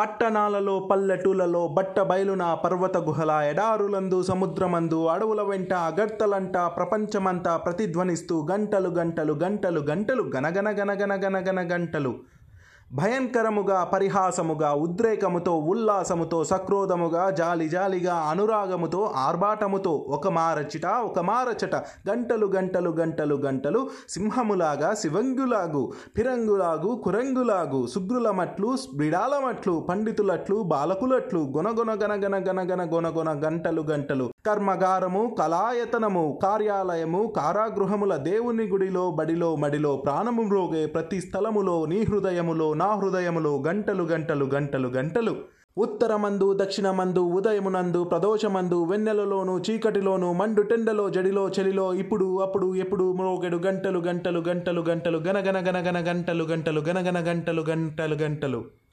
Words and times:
పట్టణాలలో 0.00 0.74
పల్లెటూలలో 0.90 1.60
బట్ట 1.68 2.00
బయలున 2.00 2.44
పర్వత 2.54 2.96
గుహల 2.96 3.32
ఎడారులందు 3.48 4.18
సముద్రమందు 4.22 5.00
అడవుల 5.06 5.42
వెంట 5.42 5.72
అగర్తలంట 5.88 6.56
ప్రపంచమంతా 6.76 7.52
ప్రతిధ్వనిస్తూ 7.56 8.36
గంటలు 8.50 8.90
గంటలు 8.98 9.32
గంటలు 9.44 9.80
గంటలు 9.80 10.22
గనగన 10.36 10.68
గనగన 10.78 11.12
గనగన 11.24 11.60
గంటలు. 11.72 12.12
భయంకరముగా 12.90 13.76
పరిహాసముగా 13.92 14.70
ఉద్రేకముతో 14.80 15.52
ఉల్లాసముతో 15.68 16.38
సక్రోధముగా 16.44 17.24
జాలి 17.30 17.66
జాలిగా 17.68 18.16
అనురాగముతో 18.30 19.00
ఆర్భాటముతో 19.20 19.92
ఒక 20.08 20.28
మారచిట 20.28 20.86
ఒక 21.04 21.20
మారచట 21.20 21.76
గంటలు 22.08 22.46
గంటలు 22.56 22.90
గంటలు 22.98 23.36
గంటలు 23.44 23.82
సింహములాగా 24.08 24.90
శివంగులాగు 24.94 25.84
ఫిరంగులాగు 26.16 26.90
కురంగులాగు 27.04 27.82
శుగ్రులమట్లు 27.86 28.70
బిడాలమట్లు 28.94 29.74
పండితులట్లు 29.88 30.58
బాలకులట్లు 30.70 31.42
గొనగొన 31.56 31.94
గనగన 32.02 32.36
గనగన 32.48 32.82
గొనగొన 32.92 33.32
గంటలు 33.44 33.84
గంటలు 33.90 34.26
కర్మగారము 34.46 35.36
కళాయతనము 35.38 36.38
కార్యాలయము 36.42 37.32
కారాగృహముల 37.36 38.16
దేవుని 38.16 38.66
గుడిలో 38.66 39.10
బడిలో 39.10 39.56
మడిలో 39.56 39.96
ప్రాణము 39.96 40.42
మ్రోగే 40.42 40.86
ప్రతి 40.86 41.20
స్థలములో 41.20 41.84
నీ 41.84 42.02
హృదయములో 42.02 42.74
నా 42.74 42.86
హృదయములో 42.86 43.62
గంటలు 43.68 44.04
గంటలు 44.04 44.44
గంటలు 44.44 44.88
గంటలు. 44.88 45.36
ఉత్తరమందు 45.78 46.58
దక్షిణమందు 46.62 47.20
ఉదయమునందు 47.20 48.04
ప్రదోషమందు 48.04 48.84
వెన్నెలలోను 48.84 49.62
చీకటిలోను 49.70 50.32
మండు 50.32 50.62
టెండలో 50.62 51.10
జడిలో 51.10 51.48
చలిలో 51.48 51.94
ఇప్పుడు 51.94 52.40
అప్పుడు 52.40 52.74
ఎప్పుడు 52.74 53.12
మ్రోగెడు 53.12 53.56
గంటలు 53.56 53.98
గంటలు 53.98 54.40
గంటలు 54.40 54.80
గంటలు 54.80 55.18
గనగన 55.18 55.58
గనగన 55.68 56.10
గంటలు 56.10 56.44
గంటలు 56.44 56.80
గనగన 56.80 57.18
గంటలు 57.28 57.62
గంటలు 57.62 58.14
గంటలు. 58.14 58.79